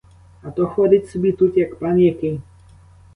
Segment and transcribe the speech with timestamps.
[0.41, 2.39] А то ходить собі тут, як пан який!